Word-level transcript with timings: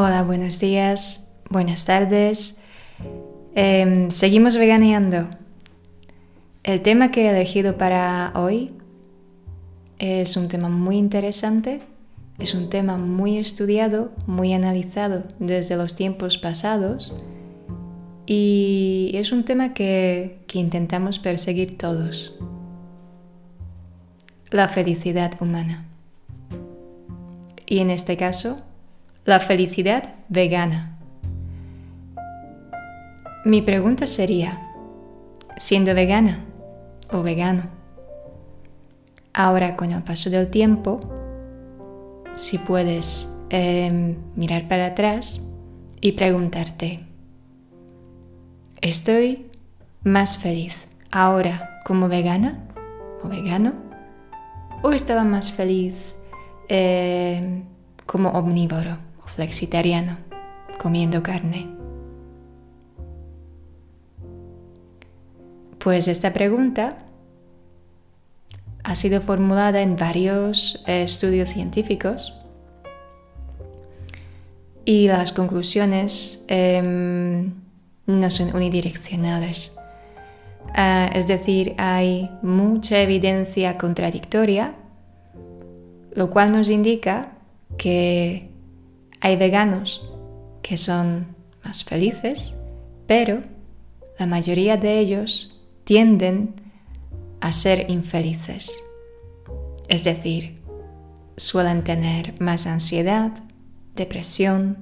Hola, 0.00 0.22
buenos 0.22 0.60
días, 0.60 1.26
buenas 1.50 1.84
tardes. 1.84 2.60
Em, 3.56 4.12
seguimos 4.12 4.56
veganeando. 4.56 5.28
El 6.62 6.82
tema 6.82 7.10
que 7.10 7.26
he 7.26 7.30
elegido 7.30 7.76
para 7.76 8.32
hoy 8.36 8.70
es 9.98 10.36
un 10.36 10.46
tema 10.46 10.68
muy 10.68 10.98
interesante, 10.98 11.80
es 12.38 12.54
un 12.54 12.70
tema 12.70 12.96
muy 12.96 13.38
estudiado, 13.38 14.12
muy 14.28 14.52
analizado 14.52 15.24
desde 15.40 15.74
los 15.74 15.96
tiempos 15.96 16.38
pasados 16.38 17.12
y 18.24 19.10
es 19.14 19.32
un 19.32 19.44
tema 19.44 19.74
que, 19.74 20.44
que 20.46 20.60
intentamos 20.60 21.18
perseguir 21.18 21.76
todos. 21.76 22.38
La 24.52 24.68
felicidad 24.68 25.32
humana. 25.40 25.88
Y 27.66 27.80
en 27.80 27.90
este 27.90 28.16
caso, 28.16 28.62
la 29.24 29.40
felicidad 29.40 30.14
vegana. 30.28 30.98
Mi 33.44 33.62
pregunta 33.62 34.06
sería, 34.06 34.60
siendo 35.56 35.94
vegana 35.94 36.44
o 37.10 37.22
vegano, 37.22 37.64
ahora 39.32 39.76
con 39.76 39.92
el 39.92 40.02
paso 40.02 40.30
del 40.30 40.48
tiempo, 40.48 41.00
si 42.34 42.58
puedes 42.58 43.28
em, 43.50 44.16
mirar 44.34 44.68
para 44.68 44.86
atrás 44.86 45.40
y 46.00 46.12
preguntarte, 46.12 47.00
¿estoy 48.80 49.46
más 50.04 50.38
feliz 50.38 50.86
ahora 51.10 51.80
como 51.86 52.08
vegana 52.08 52.66
o 53.22 53.28
vegano? 53.28 53.72
¿O 54.82 54.92
estaba 54.92 55.24
más 55.24 55.50
feliz 55.50 56.14
em, 56.68 57.64
como 58.06 58.30
omnívoro? 58.30 59.07
Flexitariano, 59.28 60.18
comiendo 60.78 61.22
carne? 61.22 61.68
Pues 65.78 66.08
esta 66.08 66.32
pregunta 66.32 66.98
ha 68.84 68.94
sido 68.94 69.20
formulada 69.20 69.80
en 69.82 69.96
varios 69.96 70.82
estudios 70.86 71.48
científicos 71.50 72.34
y 74.84 75.06
las 75.06 75.32
conclusiones 75.32 76.42
em, 76.48 77.52
no 78.06 78.30
son 78.30 78.56
unidireccionales. 78.56 79.72
Ah, 80.74 81.10
es 81.14 81.26
decir, 81.26 81.74
hay 81.76 82.30
mucha 82.42 83.00
evidencia 83.02 83.76
contradictoria, 83.76 84.74
lo 86.14 86.30
cual 86.30 86.52
nos 86.52 86.70
indica 86.70 87.32
que 87.76 88.47
hay 89.20 89.36
veganos 89.36 90.02
que 90.62 90.76
son 90.76 91.26
más 91.64 91.84
felices, 91.84 92.54
pero 93.06 93.42
la 94.18 94.26
mayoría 94.26 94.76
de 94.76 94.98
ellos 94.98 95.56
tienden 95.84 96.54
a 97.40 97.52
ser 97.52 97.90
infelices. 97.90 98.82
Es 99.88 100.04
decir, 100.04 100.60
suelen 101.36 101.84
tener 101.84 102.40
más 102.40 102.66
ansiedad, 102.66 103.32
depresión, 103.94 104.78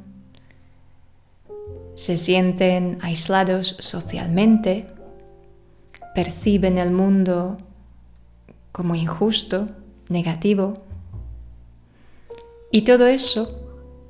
se 1.94 2.18
sienten 2.18 2.98
aislados 3.00 3.76
socialmente, 3.78 4.86
perciben 6.14 6.78
el 6.78 6.90
mundo 6.90 7.58
como 8.72 8.94
injusto, 8.94 9.68
negativo. 10.08 10.74
Y 12.70 12.82
todo 12.82 13.06
eso 13.06 13.65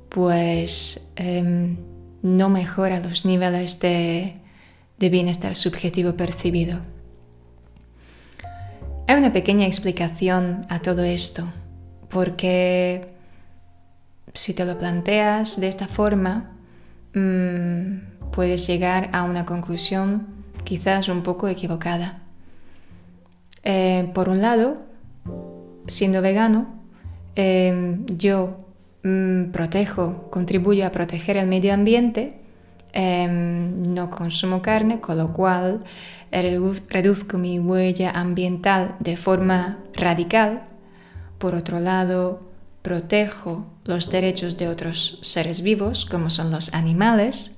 pues 0.09 1.01
em, 1.15 1.77
no 2.21 2.49
mejora 2.49 2.99
los 2.99 3.25
niveles 3.25 3.79
de, 3.79 4.35
bienestar 4.97 5.55
subjetivo 5.55 6.13
percibido. 6.13 6.79
Hay 9.07 9.15
una 9.15 9.31
pequeña 9.31 9.65
explicación 9.65 10.65
a 10.69 10.79
todo 10.79 11.03
esto, 11.03 11.47
porque 12.09 13.13
si 14.33 14.53
te 14.53 14.65
lo 14.65 14.77
planteas 14.77 15.59
de 15.59 15.67
esta 15.67 15.87
forma, 15.87 16.51
mm, 17.13 18.31
puedes 18.31 18.67
llegar 18.67 19.09
a 19.13 19.23
una 19.23 19.45
conclusión 19.45 20.27
quizás 20.63 21.07
un 21.07 21.23
poco 21.23 21.47
equivocada. 21.47 22.21
Eh, 23.63 24.11
por 24.13 24.29
un 24.29 24.41
lado, 24.41 24.81
siendo 25.87 26.21
vegano, 26.21 26.67
em, 27.35 28.05
yo 28.17 28.66
Mm, 29.07 29.51
protejo, 29.51 30.27
contribuyo 30.29 30.85
a 30.85 30.91
proteger 30.91 31.37
el 31.37 31.47
medio 31.47 31.73
ambiente, 31.73 32.41
em, 32.91 33.93
no 33.93 34.09
consumo 34.09 34.61
carne, 34.61 34.99
con 34.99 35.17
lo 35.17 35.31
cual 35.31 35.79
reduzco 36.89 37.37
mi 37.37 37.57
huella 37.57 38.11
ambiental 38.11 38.97
de 38.99 39.15
forma 39.15 39.77
radical. 39.93 40.63
Por 41.37 41.55
otro 41.55 41.79
lado, 41.79 42.41
protejo 42.81 43.65
los 43.85 44.09
derechos 44.09 44.57
de 44.57 44.67
otros 44.67 45.19
seres 45.21 45.61
vivos, 45.61 46.05
como 46.05 46.29
son 46.29 46.51
los 46.51 46.73
animales, 46.73 47.51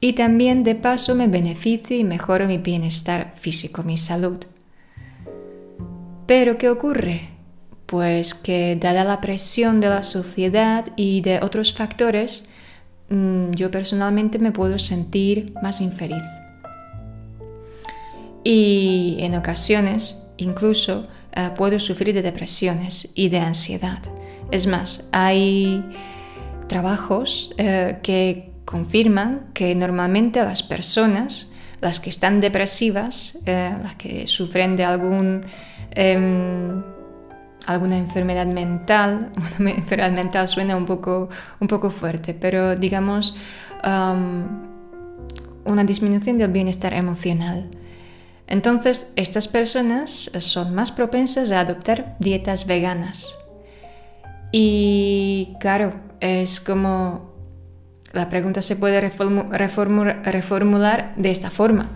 y 0.00 0.12
también 0.12 0.62
de 0.62 0.76
paso 0.76 1.16
me 1.16 1.26
beneficio 1.26 1.96
y 1.96 2.04
mejoro 2.04 2.46
mi 2.46 2.58
bienestar 2.58 3.32
físico, 3.34 3.82
mi 3.82 3.96
salud. 3.96 4.38
Pero 6.26 6.56
¿qué 6.56 6.68
ocurre? 6.68 7.37
Pues 7.88 8.34
que 8.34 8.76
dada 8.76 9.02
la 9.02 9.22
presión 9.22 9.80
de 9.80 9.88
la 9.88 10.02
sociedad 10.02 10.84
y 10.94 11.22
de 11.22 11.40
otros 11.40 11.72
factores, 11.72 12.44
mm, 13.08 13.52
yo 13.52 13.70
personalmente 13.70 14.38
me 14.38 14.52
puedo 14.52 14.78
sentir 14.78 15.54
más 15.62 15.80
infeliz. 15.80 16.22
Y 18.44 19.16
en 19.20 19.34
ocasiones 19.34 20.26
incluso 20.36 21.08
eh, 21.32 21.48
puedo 21.56 21.78
sufrir 21.78 22.14
de 22.14 22.20
depresiones 22.20 23.10
y 23.14 23.30
de 23.30 23.38
ansiedad. 23.38 24.02
Es 24.50 24.66
más, 24.66 25.04
hay 25.12 25.82
trabajos 26.68 27.54
eh, 27.56 28.00
que 28.02 28.52
confirman 28.66 29.48
que 29.54 29.74
normalmente 29.74 30.42
las 30.42 30.62
personas, 30.62 31.48
las 31.80 32.00
que 32.00 32.10
están 32.10 32.42
depresivas, 32.42 33.38
eh, 33.46 33.72
las 33.82 33.94
que 33.94 34.26
sufren 34.26 34.76
de 34.76 34.84
algún 34.84 35.40
em, 35.92 36.82
alguna 37.68 37.96
enfermedad 37.96 38.46
mental, 38.46 39.30
bueno, 39.58 39.78
enfermedad 39.78 40.12
mental 40.12 40.48
suena 40.48 40.76
un 40.76 40.86
poco, 40.86 41.28
un 41.60 41.68
poco 41.68 41.90
fuerte, 41.90 42.34
pero 42.34 42.76
digamos 42.76 43.36
una 45.64 45.84
disminución 45.84 46.36
del 46.36 46.50
bienestar 46.50 46.94
emocional. 46.94 47.70
Entonces, 48.48 49.12
estas 49.14 49.46
personas 49.46 50.32
son 50.38 50.74
más 50.74 50.90
propensas 50.90 51.52
a 51.52 51.60
adoptar 51.60 52.16
dietas 52.18 52.66
veganas. 52.66 53.36
Y 54.50 55.54
claro, 55.60 55.92
es 56.20 56.60
como 56.60 57.34
la 58.12 58.28
pregunta 58.28 58.62
se 58.62 58.76
puede 58.76 59.00
reformular 59.00 61.14
de 61.16 61.30
esta 61.30 61.50
forma. 61.50 61.90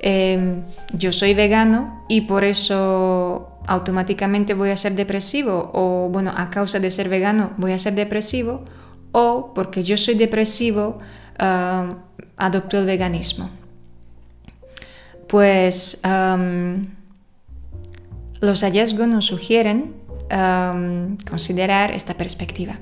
Em, 0.00 0.62
yo 0.92 1.12
soy 1.12 1.34
vegano 1.34 2.04
y 2.08 2.22
por 2.22 2.42
eso 2.42 3.49
automáticamente 3.66 4.54
voy 4.54 4.70
a 4.70 4.76
ser 4.76 4.94
depresivo 4.94 5.70
o 5.74 6.08
bueno, 6.10 6.32
a 6.36 6.50
causa 6.50 6.80
de 6.80 6.90
ser 6.90 7.08
vegano 7.08 7.52
voy 7.56 7.72
a 7.72 7.78
ser 7.78 7.94
depresivo 7.94 8.64
o 9.12 9.52
porque 9.54 9.82
yo 9.82 9.96
soy 9.96 10.14
depresivo 10.14 10.98
ah, 11.38 11.96
adopto 12.36 12.78
el 12.78 12.86
veganismo. 12.86 13.50
Pues 15.28 16.00
los 18.40 18.60
hallazgos 18.62 19.06
nos 19.08 19.26
sugieren 19.26 19.94
considerar 21.28 21.92
esta 21.92 22.14
perspectiva. 22.14 22.78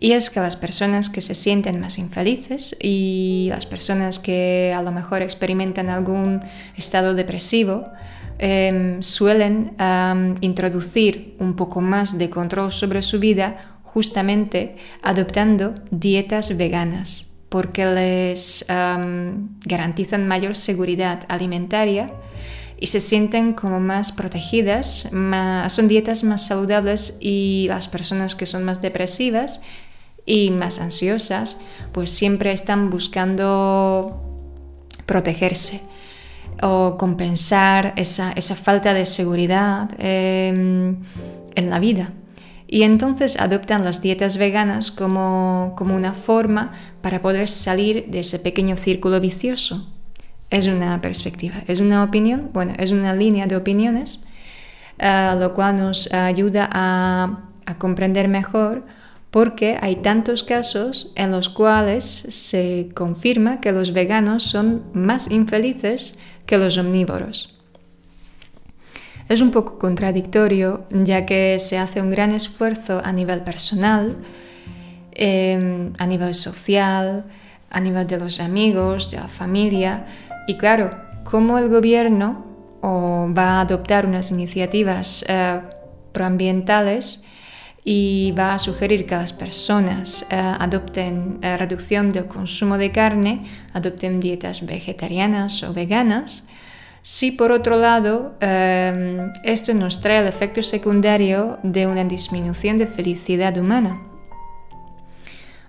Y 0.00 0.12
es 0.12 0.30
que 0.30 0.38
las 0.38 0.54
personas 0.54 1.10
que 1.10 1.20
se 1.20 1.34
sienten 1.34 1.80
más 1.80 1.98
infelices 1.98 2.76
y 2.80 3.48
las 3.50 3.66
personas 3.66 4.20
que 4.20 4.72
a 4.76 4.82
lo 4.82 4.92
mejor 4.92 5.22
experimentan 5.22 5.88
algún 5.88 6.40
estado 6.76 7.14
depresivo 7.14 7.84
em, 8.38 9.02
suelen 9.02 9.74
introducir 10.40 11.36
un 11.38 11.54
poco 11.54 11.80
más 11.80 12.18
de 12.18 12.30
control 12.30 12.72
sobre 12.72 13.02
su 13.02 13.18
vida 13.18 13.78
justamente 13.82 14.76
adoptando 15.02 15.74
dietas 15.90 16.56
veganas 16.56 17.28
porque 17.48 17.86
les 17.86 18.64
garantizan 19.64 20.28
mayor 20.28 20.54
seguridad 20.54 21.24
alimentaria 21.28 22.12
y 22.80 22.86
se 22.88 23.00
sienten 23.00 23.54
como 23.54 23.80
más 23.80 24.12
protegidas, 24.12 25.08
son 25.68 25.88
dietas 25.88 26.22
más 26.24 26.46
saludables 26.46 27.16
y 27.20 27.66
las 27.68 27.88
personas 27.88 28.36
que 28.36 28.46
son 28.46 28.64
más 28.64 28.80
depresivas 28.82 29.60
y 30.24 30.50
más 30.50 30.78
ansiosas, 30.78 31.56
pues 31.92 32.10
siempre 32.10 32.52
están 32.52 32.90
buscando 32.90 34.22
protegerse 35.06 35.80
o 36.62 36.96
compensar 36.98 37.94
esa, 37.96 38.32
falta 38.56 38.94
de 38.94 39.06
seguridad 39.06 39.90
em, 39.98 40.96
en 41.54 41.70
la 41.70 41.78
vida. 41.78 42.12
y 42.70 42.82
entonces 42.82 43.40
adoptan 43.40 43.82
las 43.82 44.02
dietas 44.02 44.36
veganas 44.36 44.90
como, 44.90 45.72
como 45.74 45.96
una 45.96 46.12
forma 46.12 46.72
para 47.00 47.22
poder 47.22 47.48
salir 47.48 48.06
de 48.10 48.20
ese 48.20 48.38
pequeño 48.38 48.76
círculo 48.76 49.20
vicioso. 49.20 49.88
Es 50.50 50.66
una 50.66 51.00
perspectiva, 51.00 51.56
es 51.66 51.80
una 51.80 52.04
opinión, 52.04 52.50
bueno, 52.52 52.74
es 52.78 52.90
una 52.90 53.14
línea 53.14 53.46
de 53.46 53.56
opiniones, 53.56 54.20
eh, 54.98 55.34
lo 55.38 55.54
cual 55.54 55.78
nos 55.78 56.12
ayuda 56.12 56.68
a, 56.70 57.48
a 57.64 57.78
comprender 57.78 58.28
mejor 58.28 58.84
porque 59.30 59.76
hay 59.80 59.96
tantos 59.96 60.42
casos 60.42 61.12
en 61.14 61.30
los 61.30 61.48
cuales 61.48 62.04
se 62.04 62.88
confirma 62.94 63.60
que 63.60 63.72
los 63.72 63.92
veganos 63.92 64.42
son 64.42 64.84
más 64.94 65.30
infelices 65.30 66.14
que 66.48 66.56
los 66.56 66.78
omnívoros. 66.78 67.54
Es 69.28 69.42
un 69.42 69.50
poco 69.50 69.78
contradictorio 69.78 70.86
ya 70.90 71.26
que 71.26 71.58
se 71.58 71.76
hace 71.76 72.00
un 72.00 72.10
gran 72.10 72.32
esfuerzo 72.32 73.02
a 73.04 73.12
nivel 73.12 73.42
personal, 73.42 74.16
em, 75.12 75.92
a 75.98 76.06
nivel 76.06 76.32
social, 76.32 77.26
a 77.70 77.80
nivel 77.80 78.06
de 78.06 78.18
los 78.18 78.40
amigos, 78.40 79.10
de 79.10 79.18
la 79.18 79.28
familia 79.28 80.06
y 80.46 80.56
claro, 80.56 80.90
como 81.24 81.58
el 81.58 81.68
gobierno 81.68 82.46
va 82.82 83.58
a 83.58 83.60
adoptar 83.60 84.06
unas 84.06 84.30
iniciativas 84.30 85.24
eh, 85.28 85.60
proambientales 86.12 87.22
y 87.84 88.34
va 88.38 88.54
a 88.54 88.58
sugerir 88.58 89.06
que 89.06 89.14
las 89.14 89.32
personas 89.32 90.26
eh, 90.30 90.36
adopten 90.36 91.38
eh, 91.42 91.56
reducción 91.56 92.10
del 92.10 92.26
consumo 92.26 92.76
de 92.76 92.92
carne, 92.92 93.44
adopten 93.72 94.20
dietas 94.20 94.66
vegetarianas 94.66 95.62
o 95.62 95.72
veganas, 95.72 96.44
si 97.02 97.30
por 97.30 97.52
otro 97.52 97.76
lado 97.76 98.36
em, 98.40 99.32
esto 99.44 99.72
nos 99.72 100.00
trae 100.00 100.18
el 100.18 100.26
efecto 100.26 100.62
secundario 100.62 101.58
de 101.62 101.86
una 101.86 102.04
disminución 102.04 102.76
de 102.76 102.86
felicidad 102.86 103.56
humana. 103.56 104.02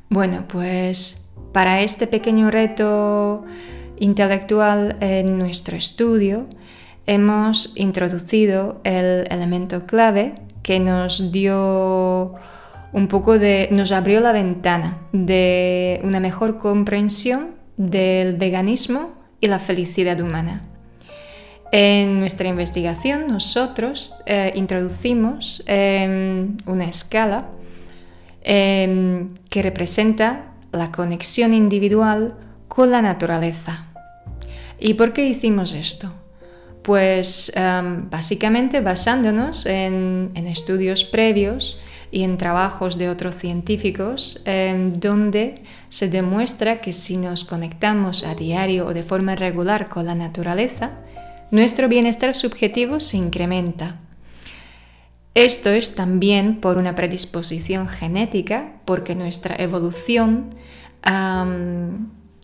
Bueno, 0.10 0.46
pues 0.48 1.30
para 1.54 1.82
este 1.82 2.08
pequeño 2.08 2.52
reto 2.52 3.46
intelectual 4.00 4.98
en 5.00 5.38
nuestro 5.38 5.78
estudio 5.78 6.48
hemos 7.06 7.74
introducido 7.76 8.82
el 8.84 9.26
elemento 9.30 9.86
clave 9.86 10.36
que 10.70 10.80
nos 10.80 11.32
dio 11.32 12.36
un 12.94 13.08
poco 13.08 13.40
de, 13.40 13.70
nos 13.72 13.92
abrió 13.92 14.20
la 14.20 14.32
ventana 14.32 15.00
de 15.12 16.00
una 16.04 16.20
mejor 16.20 16.60
comprensión 16.60 17.56
del 17.76 18.36
veganismo 18.36 19.16
y 19.42 19.48
la 19.48 19.58
felicidad 19.58 20.22
humana. 20.22 20.62
En 21.72 22.20
nuestra 22.20 22.48
investigación 22.48 23.26
nosotros 23.26 24.14
eh, 24.28 24.52
introducimos 24.54 25.64
em, 25.66 26.56
una 26.68 26.84
escala 26.86 27.50
em, 28.44 29.30
que 29.50 29.64
representa 29.64 30.54
la 30.72 30.92
conexión 30.92 31.52
individual 31.52 32.36
con 32.68 32.92
la 32.92 33.02
naturaleza. 33.02 33.88
¿Y 34.80 34.94
por 34.94 35.14
qué 35.14 35.28
hicimos 35.28 35.74
esto? 35.74 36.14
Pues 36.90 37.52
em, 37.56 38.10
básicamente 38.10 38.82
basándonos 38.82 39.68
en, 39.68 40.32
estudios 40.48 41.04
previos 41.04 41.78
y 42.10 42.24
en 42.24 42.40
trabajos 42.40 42.98
de 42.98 43.10
otros 43.10 43.36
científicos 43.36 44.42
donde 44.96 45.62
se 45.90 46.10
demuestra 46.10 46.82
que 46.82 46.92
si 46.92 47.18
nos 47.18 47.44
conectamos 47.44 48.24
a 48.24 48.34
diario 48.34 48.88
o 48.88 48.96
de 48.96 49.04
forma 49.04 49.36
regular 49.36 49.88
con 49.88 50.08
la 50.08 50.16
naturaleza, 50.16 50.94
nuestro 51.52 51.88
bienestar 51.90 52.34
subjetivo 52.34 53.00
se 53.00 53.18
incrementa. 53.18 54.00
Esto 55.36 55.70
es 55.70 55.94
también 55.94 56.60
por 56.60 56.80
una 56.80 56.96
predisposición 56.96 57.88
genética, 57.88 58.82
porque 58.86 59.14
nuestra 59.14 59.56
evolución 59.58 60.56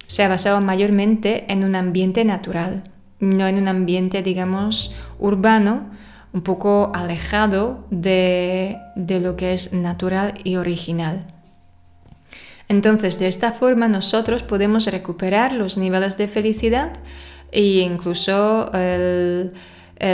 se 0.06 0.24
ha 0.24 0.28
basado 0.28 0.62
mayormente 0.62 1.52
en 1.52 1.64
un 1.64 1.76
ambiente 1.76 2.24
natural, 2.26 2.92
no 3.26 3.48
en 3.48 3.58
un 3.58 3.68
ambiente, 3.68 4.22
digamos, 4.22 4.96
urbano, 5.20 5.90
un 6.34 6.42
poco 6.42 6.92
alejado 6.94 7.86
de, 7.90 8.78
de 8.96 9.20
lo 9.20 9.36
que 9.36 9.54
es 9.54 9.74
natural 9.74 10.34
y 10.44 10.58
original. 10.58 11.26
Entonces, 12.68 13.20
de 13.20 13.28
esta 13.28 13.52
forma 13.52 13.88
nosotros 13.88 14.44
podemos 14.44 14.86
recuperar 14.88 15.54
los 15.54 15.78
niveles 15.78 16.18
de 16.18 16.28
felicidad 16.28 16.94
e 17.52 17.80
incluso 17.82 18.72
el, 18.74 19.52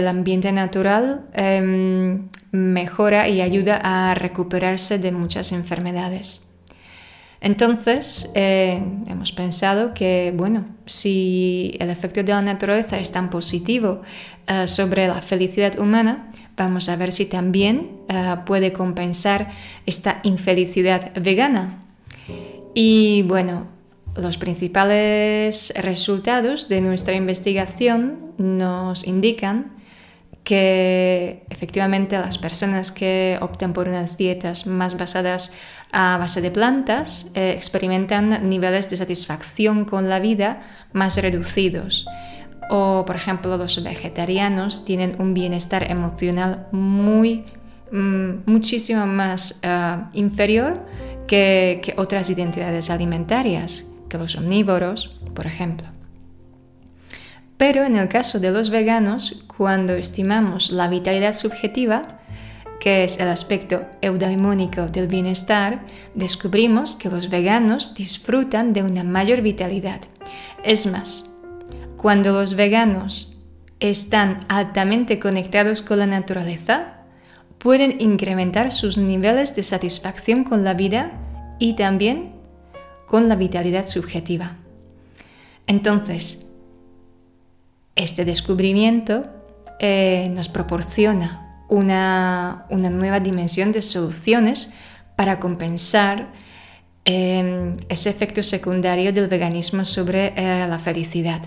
ambiente 0.08 0.52
natural 0.52 1.26
em, 1.34 2.30
mejora 2.52 3.28
y 3.28 3.42
ayuda 3.42 3.80
a 3.82 4.14
recuperarse 4.14 5.00
de 5.00 5.12
muchas 5.12 5.52
enfermedades. 5.52 6.51
Entonces, 7.42 8.30
eh, 8.36 8.84
hemos 9.08 9.32
pensado 9.32 9.96
que, 9.96 10.32
bueno, 10.36 10.66
si 10.86 11.76
el 11.80 11.90
efecto 11.90 12.22
de 12.22 12.32
la 12.32 12.44
naturaleza 12.44 13.00
es 13.00 13.12
tan 13.12 13.32
positivo 13.32 14.04
eh, 14.48 14.68
sobre 14.68 15.08
la 15.08 15.24
felicidad 15.24 15.80
humana, 15.80 16.32
vamos 16.56 16.88
a 16.88 16.96
ver 16.98 17.12
si 17.12 17.26
también 17.26 17.90
eh, 18.10 18.36
puede 18.46 18.72
compensar 18.74 19.50
esta 19.88 20.20
infelicidad 20.22 21.12
vegana. 21.20 21.80
Y 22.76 23.24
bueno, 23.24 23.66
los 24.16 24.38
principales 24.38 25.74
resultados 25.76 26.68
de 26.68 26.82
nuestra 26.82 27.16
investigación 27.16 28.34
nos 28.38 29.08
indican 29.08 29.81
que 30.52 31.46
efectivamente 31.50 32.20
las 32.20 32.38
personas 32.38 32.92
que 32.92 33.38
optan 33.40 33.72
por 33.72 33.88
unas 33.88 34.18
dietas 34.18 34.68
más 34.68 34.98
basadas 34.98 35.54
a 35.94 36.18
base 36.18 36.42
de 36.42 36.52
plantas 36.52 37.32
eh, 37.36 37.54
experimentan 37.56 38.50
niveles 38.50 38.90
de 38.90 38.98
satisfacción 38.98 39.86
con 39.86 40.10
la 40.10 40.20
vida 40.20 40.60
más 40.92 41.16
reducidos. 41.16 42.06
O, 42.70 43.06
por 43.08 43.16
ejemplo, 43.16 43.56
los 43.56 43.82
vegetarianos 43.82 44.84
tienen 44.84 45.16
un 45.20 45.34
bienestar 45.34 45.90
emocional 45.90 46.68
muy, 46.74 47.46
mm, 47.94 48.44
muchísimo 48.46 49.08
más 49.08 49.62
eh, 49.64 50.04
inferior 50.16 50.86
que 51.28 51.94
otras 51.96 52.30
identidades 52.30 52.90
alimentarias 52.90 53.86
que 54.10 54.18
los 54.18 54.36
omnívoros, 54.36 55.18
por 55.34 55.46
ejemplo. 55.46 55.88
Pero 57.62 57.84
en 57.84 57.96
el 57.96 58.08
caso 58.08 58.40
de 58.40 58.50
los 58.50 58.72
veganos, 58.72 59.44
cuando 59.46 59.94
estimamos 59.94 60.72
la 60.72 60.88
vitalidad 60.88 61.36
subjetiva, 61.36 62.02
que 62.80 63.04
es 63.04 63.20
el 63.20 63.28
aspecto 63.28 63.86
eudaimónico 64.02 64.88
del 64.88 65.06
bienestar, 65.06 65.86
descubrimos 66.16 66.96
que 66.96 67.12
los 67.12 67.30
veganos 67.30 67.94
disfrutan 67.94 68.74
de 68.74 68.82
una 68.82 69.04
mayor 69.04 69.44
vitalidad. 69.44 70.02
Es 70.64 70.88
más, 70.88 71.30
cuando 71.98 72.34
los 72.34 72.56
veganos 72.56 73.38
están 73.80 74.40
altamente 74.50 75.20
conectados 75.20 75.84
con 75.84 76.00
la 76.00 76.08
naturaleza, 76.08 77.04
pueden 77.60 78.02
incrementar 78.02 78.72
sus 78.72 78.98
niveles 78.98 79.56
de 79.56 79.62
satisfacción 79.62 80.46
con 80.46 80.64
la 80.64 80.74
vida 80.74 81.12
y 81.60 81.76
también 81.76 82.34
con 83.06 83.30
la 83.30 83.36
vitalidad 83.36 83.86
subjetiva. 83.86 84.56
Entonces, 85.68 86.48
este 88.04 88.26
descubrimiento 88.26 89.26
eh, 89.80 90.30
nos 90.34 90.50
proporciona 90.50 91.64
una, 91.70 92.66
nueva 92.70 93.20
dimensión 93.20 93.72
de 93.72 93.82
soluciones 93.82 94.72
para 95.16 95.40
compensar 95.40 96.34
em, 97.06 97.78
ese 97.90 98.10
efecto 98.10 98.44
secundario 98.44 99.14
del 99.14 99.28
veganismo 99.28 99.86
sobre 99.86 100.34
eh, 100.36 100.68
la 100.68 100.80
felicidad. 100.80 101.42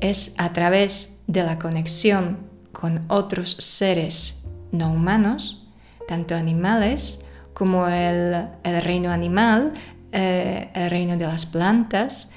Es 0.00 0.34
a 0.38 0.52
través 0.52 1.20
de 1.26 1.44
la 1.44 1.58
conexión 1.58 2.38
con 2.72 3.04
otros 3.08 3.56
seres 3.58 4.42
no 4.72 4.92
humanos, 4.92 5.62
tanto 6.08 6.34
animales 6.34 7.20
como 7.54 7.86
el 7.86 8.48
reino 8.82 9.10
animal, 9.10 9.72
eh, 10.12 10.70
el 10.74 10.90
reino 10.90 11.16
de 11.16 11.26
las 11.26 11.46
plantas 11.46 12.28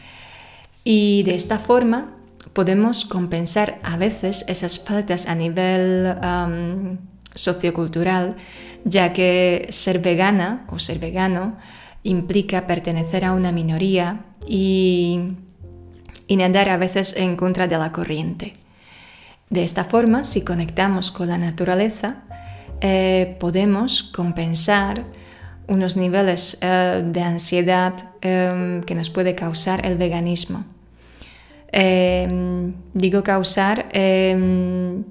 y 0.83 1.23
de 1.23 1.35
esta 1.35 1.59
forma 1.59 2.16
podemos 2.57 3.05
compensar 3.05 3.79
a 3.83 3.97
veces 3.97 4.43
esas 4.47 4.79
faltas 4.79 5.27
a 5.27 5.35
nivel 5.35 6.17
sociocultural, 7.35 8.35
ya 8.83 9.13
que 9.13 9.67
ser 9.69 9.99
vegana 9.99 10.65
o 10.71 10.79
ser 10.79 10.97
vegano 10.97 11.57
implica 12.01 12.65
pertenecer 12.65 13.25
a 13.25 13.33
una 13.33 13.51
minoría 13.51 14.25
y, 14.47 15.35
nadar 16.29 16.69
a 16.69 16.77
veces 16.77 17.13
en 17.15 17.35
contra 17.35 17.67
de 17.67 17.77
la 17.77 17.91
corriente. 17.91 18.55
De 19.51 19.61
esta 19.63 19.83
forma, 19.83 20.23
si 20.23 20.41
conectamos 20.41 21.11
con 21.11 21.27
la 21.27 21.37
naturaleza, 21.37 22.23
eh, 22.81 23.37
podemos 23.39 24.01
compensar 24.01 25.05
unos 25.67 25.95
niveles 25.95 26.57
eh, 26.61 27.03
de 27.05 27.21
ansiedad 27.21 27.93
em, 28.21 28.81
que 28.81 28.95
nos 28.95 29.11
puede 29.11 29.35
causar 29.35 29.85
el 29.85 29.99
veganismo. 29.99 30.65
Em, 31.71 32.74
digo 32.93 33.24
causar 33.24 33.89
em, 33.91 35.03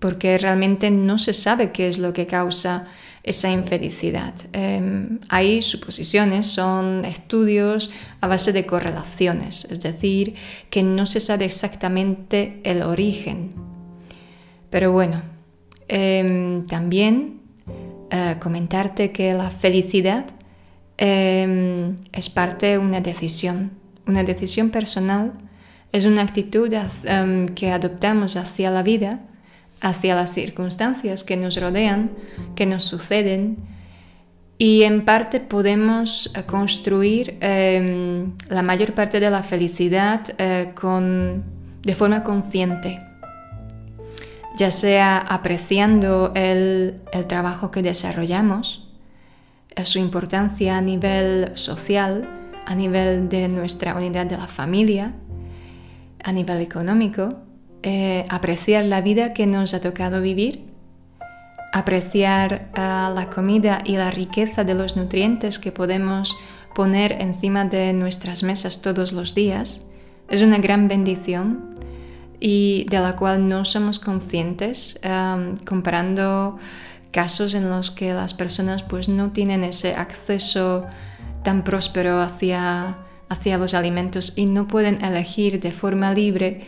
porque 0.00 0.38
realmente 0.38 0.90
no 0.90 1.18
se 1.18 1.32
sabe 1.32 1.70
qué 1.70 1.88
es 1.88 1.98
lo 1.98 2.12
que 2.12 2.26
causa 2.26 2.88
esa 3.22 3.50
infelicidad. 3.50 4.34
Em, 4.52 5.20
hay 5.28 5.62
suposiciones, 5.62 6.46
son 6.46 7.04
estudios 7.04 7.90
a 8.20 8.26
base 8.26 8.52
de 8.52 8.66
correlaciones, 8.66 9.66
es 9.70 9.80
decir, 9.80 10.34
que 10.70 10.82
no 10.82 11.06
se 11.06 11.20
sabe 11.20 11.44
exactamente 11.44 12.60
el 12.64 12.82
origen. 12.82 13.52
Pero 14.70 14.92
bueno, 14.92 15.22
también 16.68 17.40
eh, 18.10 18.36
comentarte 18.40 19.10
que 19.10 19.34
la 19.34 19.50
felicidad 19.50 20.26
es 20.96 22.28
parte 22.28 22.66
de 22.66 22.78
una 22.78 23.00
decisión, 23.00 23.70
una 24.06 24.22
decisión 24.22 24.70
personal, 24.70 25.32
es 25.92 26.04
una 26.04 26.22
actitud 26.22 26.72
que 27.54 27.70
adoptamos 27.70 28.36
hacia 28.36 28.70
la 28.70 28.82
vida 28.82 29.20
hacia 29.80 30.14
las 30.14 30.32
circunstancias 30.32 31.24
que 31.24 31.36
nos 31.36 31.58
rodean, 31.58 32.10
que 32.54 32.66
nos 32.66 32.84
suceden, 32.84 33.56
y 34.58 34.82
en 34.82 35.04
parte 35.06 35.40
podemos 35.40 36.32
eh, 36.36 36.42
construir 36.44 37.38
em, 37.40 38.32
la 38.48 38.62
mayor 38.62 38.92
parte 38.92 39.18
de 39.18 39.30
la 39.30 39.42
felicidad 39.42 40.20
eh, 40.36 40.72
con, 40.78 41.44
de 41.82 41.94
forma 41.94 42.22
consciente, 42.22 43.02
ya 44.56 44.70
sea 44.70 45.16
apreciando 45.16 46.32
el, 46.34 47.00
trabajo 47.26 47.70
que 47.70 47.80
desarrollamos, 47.80 48.86
eh, 49.76 49.86
su 49.86 49.98
importancia 49.98 50.76
a 50.76 50.82
nivel 50.82 51.52
social, 51.54 52.28
a 52.66 52.74
nivel 52.74 53.30
de 53.30 53.48
nuestra 53.48 53.94
unidad 53.94 54.26
de 54.26 54.36
la 54.36 54.46
familia, 54.46 55.14
a 56.24 56.32
nivel 56.32 56.60
económico, 56.60 57.40
eh, 57.82 58.24
apreciar 58.28 58.84
la 58.84 59.00
vida 59.00 59.32
que 59.32 59.46
nos 59.46 59.74
ha 59.74 59.80
tocado 59.80 60.20
vivir, 60.20 60.66
apreciar 61.72 62.70
ah, 62.74 63.12
la 63.14 63.30
comida 63.30 63.80
y 63.84 63.96
la 63.96 64.10
riqueza 64.10 64.64
de 64.64 64.74
los 64.74 64.96
nutrientes 64.96 65.58
que 65.58 65.72
podemos 65.72 66.36
poner 66.74 67.12
encima 67.12 67.64
de 67.64 67.92
nuestras 67.92 68.42
mesas 68.42 68.82
todos 68.82 69.12
los 69.12 69.34
días. 69.34 69.80
Es 70.28 70.42
una 70.42 70.58
gran 70.58 70.88
bendición 70.88 71.74
y 72.38 72.86
de 72.88 73.00
la 73.00 73.16
cual 73.16 73.48
no 73.48 73.64
somos 73.64 73.98
conscientes 73.98 74.98
comparando 75.66 76.58
casos 77.10 77.54
en 77.54 77.68
los 77.68 77.90
que 77.90 78.14
las 78.14 78.34
personas 78.34 78.82
pues 78.82 79.08
no 79.08 79.30
tienen 79.30 79.64
ese 79.64 79.94
acceso 79.94 80.86
tan 81.42 81.64
próspero 81.64 82.20
hacia, 82.20 82.96
hacia 83.30 83.56
los 83.56 83.72
alimentos 83.72 84.34
y 84.36 84.44
no 84.44 84.68
pueden 84.68 85.02
elegir 85.02 85.60
de 85.60 85.70
forma 85.70 86.12
libre 86.12 86.60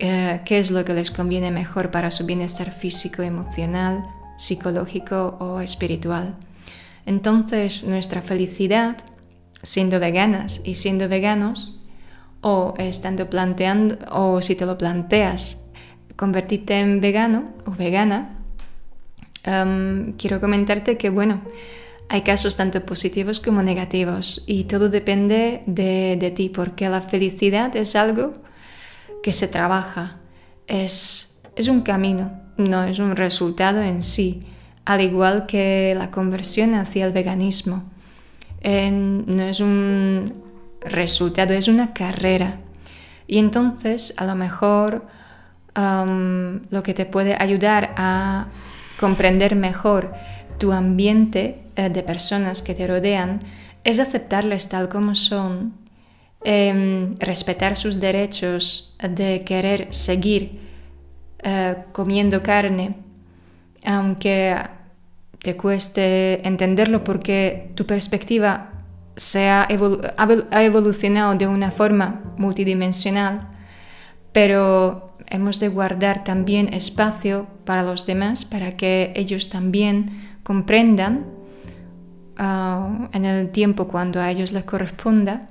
eh, 0.00 0.40
qué 0.44 0.58
es 0.58 0.70
lo 0.70 0.84
que 0.84 0.92
les 0.92 1.10
conviene 1.10 1.50
mejor 1.50 1.90
para 1.90 2.10
su 2.10 2.26
bienestar 2.26 2.72
físico, 2.72 3.22
emocional, 3.22 4.04
psicológico 4.36 5.36
o 5.38 5.60
espiritual. 5.60 6.36
Entonces 7.06 7.84
nuestra 7.84 8.22
felicidad, 8.22 8.96
siendo 9.62 10.00
veganas 10.00 10.60
y 10.64 10.74
siendo 10.74 11.08
veganos, 11.08 11.76
o 12.40 12.74
estando 12.78 13.28
planteando, 13.28 13.98
o 14.10 14.40
si 14.42 14.54
te 14.56 14.66
lo 14.66 14.78
planteas, 14.78 15.58
convertirte 16.16 16.80
en 16.80 17.00
vegano 17.00 17.44
o 17.66 17.70
vegana, 17.70 18.36
em, 19.44 20.12
quiero 20.14 20.40
comentarte 20.40 20.96
que, 20.96 21.10
bueno, 21.10 21.42
hay 22.12 22.22
casos 22.22 22.56
tanto 22.56 22.84
positivos 22.84 23.38
como 23.38 23.62
negativos 23.62 24.42
y 24.44 24.64
todo 24.64 24.88
depende 24.88 25.62
de, 25.66 26.16
de 26.18 26.30
ti, 26.32 26.48
porque 26.48 26.88
la 26.88 27.02
felicidad 27.02 27.74
es 27.76 27.94
algo 27.94 28.32
que 29.22 29.32
se 29.32 29.46
trabaja. 29.46 30.18
Es, 30.66 31.38
es 31.54 31.68
un 31.68 31.82
camino, 31.82 32.32
no 32.56 32.82
es 32.82 32.98
un 32.98 33.14
resultado 33.14 33.80
en 33.80 34.02
sí, 34.02 34.40
al 34.84 35.02
igual 35.02 35.46
que 35.46 35.94
la 35.96 36.10
conversión 36.10 36.74
hacia 36.74 37.06
el 37.06 37.12
veganismo. 37.12 37.84
no 38.64 39.42
es 39.44 39.60
un 39.60 40.34
resultado, 40.80 41.54
es 41.54 41.68
una 41.68 41.94
carrera. 41.94 42.58
Y 43.28 43.38
entonces 43.38 44.14
a 44.16 44.26
lo 44.26 44.34
mejor 44.34 45.06
lo 45.76 46.82
que 46.82 46.92
te 46.92 47.06
puede 47.06 47.36
ayudar 47.38 47.94
a 47.96 48.48
comprender 48.98 49.54
mejor 49.54 50.12
tu 50.58 50.72
ambiente 50.72 51.69
de 51.88 52.02
personas 52.02 52.62
que 52.62 52.74
te 52.74 52.86
rodean 52.86 53.40
es 53.84 53.98
aceptarles 53.98 54.68
tal 54.68 54.88
como 54.88 55.14
son 55.14 55.80
Em, 56.42 57.16
respetar 57.18 57.76
sus 57.76 58.00
derechos 58.00 58.96
de 58.98 59.44
querer 59.44 59.92
seguir 59.92 60.58
eh, 61.42 61.76
comiendo 61.92 62.42
carne, 62.42 62.96
aunque 63.84 64.56
te 65.42 65.54
cueste 65.58 66.46
entenderlo 66.48 67.04
porque 67.04 67.72
tu 67.74 67.84
perspectiva 67.84 68.72
se 69.16 69.50
ha 69.50 69.68
evolucionado 69.68 71.34
de 71.34 71.46
una 71.46 71.70
forma 71.70 72.22
multidimensional, 72.38 73.50
pero 74.32 75.18
hemos 75.28 75.60
de 75.60 75.68
guardar 75.68 76.24
también 76.24 76.72
espacio 76.72 77.48
para 77.66 77.82
los 77.82 78.06
demás, 78.06 78.46
para 78.46 78.78
que 78.78 79.12
ellos 79.14 79.50
también 79.50 80.38
comprendan 80.42 81.26
en 82.40 83.24
el 83.24 83.50
tiempo 83.50 83.86
cuando 83.86 84.20
a 84.20 84.30
ellos 84.30 84.52
les 84.52 84.64
corresponda 84.64 85.48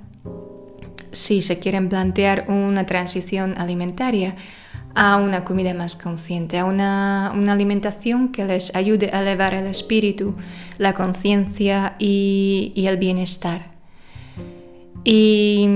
si 1.12 1.42
se 1.42 1.58
quieren 1.58 1.88
plantear 1.88 2.46
una 2.48 2.86
transición 2.86 3.54
alimentaria 3.58 4.34
a 4.94 5.16
una 5.16 5.44
comida 5.44 5.72
más 5.74 5.94
consciente, 5.94 6.58
a 6.58 6.64
una, 6.64 7.28
alimentación 7.30 8.32
que 8.32 8.44
les 8.44 8.74
ayude 8.74 9.10
a 9.12 9.20
elevar 9.20 9.54
el 9.54 9.66
espíritu, 9.66 10.34
la 10.78 10.94
conciencia 10.94 11.94
y, 11.98 12.72
el 12.76 12.96
bienestar. 12.96 13.70
Y 15.04 15.68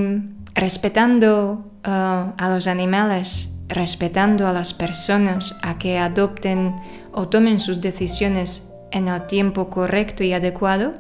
respetando 0.55 1.71
uh, 1.87 1.89
a 1.89 2.51
los 2.53 2.67
animales, 2.67 3.55
respetando 3.69 4.47
a 4.47 4.53
las 4.53 4.75
personas 4.75 5.57
a 5.63 5.79
que 5.79 5.99
adopten 5.99 6.75
o 7.13 7.29
tomen 7.29 7.61
sus 7.61 7.81
decisiones 7.81 8.71
en 8.91 9.09
el 9.09 9.27
tiempo 9.27 9.71
correcto 9.71 10.25
y 10.25 10.33
adecuado, 10.33 10.93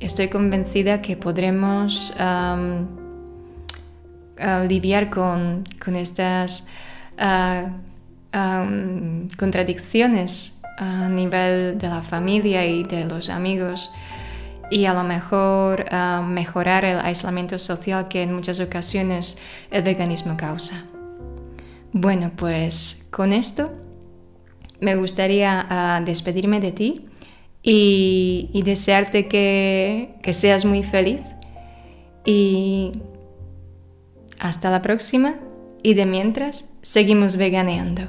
estoy 0.00 0.28
convencida 0.28 1.02
que 1.02 1.16
podremos 1.16 2.14
lidiar 4.68 5.10
con, 5.10 5.64
estas 5.96 6.66
ah, 7.18 7.70
contradicciones 9.38 10.58
a 10.78 11.08
nivel 11.08 11.78
de 11.78 11.88
la 11.88 12.02
familia 12.02 12.66
y 12.66 12.82
de 12.84 13.04
los 13.04 13.30
amigos 13.30 13.90
y 14.70 14.86
a 14.86 14.94
lo 14.94 15.04
mejor 15.04 15.84
mejorar 16.24 16.84
el 16.84 16.98
aislamiento 17.00 17.58
social 17.58 18.08
que 18.08 18.22
en 18.22 18.34
muchas 18.34 18.60
ocasiones 18.60 19.38
el 19.70 19.82
veganismo 19.82 20.36
causa. 20.36 20.84
Bueno, 21.92 22.32
pues 22.34 23.06
con 23.10 23.32
esto 23.32 23.72
me 24.80 24.96
gustaría 24.96 26.02
despedirme 26.04 26.60
de 26.60 26.72
ti 26.72 27.08
y, 27.66 28.62
desearte 28.64 29.26
que, 29.26 30.16
que 30.22 30.32
seas 30.32 30.64
muy 30.64 30.82
feliz. 30.82 31.22
Y 32.26 32.92
hasta 34.38 34.70
la 34.70 34.82
próxima 34.82 35.34
y 35.82 35.94
de 35.94 36.06
mientras 36.06 36.70
seguimos 36.82 37.36
veganeando. 37.36 38.02